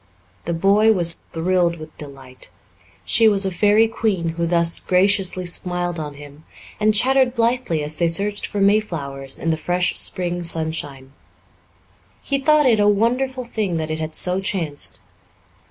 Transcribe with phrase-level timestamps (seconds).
[0.45, 2.49] The boy was thrilled with delight.
[3.05, 6.43] She was a fairy queen who thus graciously smiled on him
[6.79, 11.13] and chattered blithely as they searched for mayflowers in the fresh spring sunshine.
[12.23, 14.99] He thought it a wonderful thing that it had so chanced.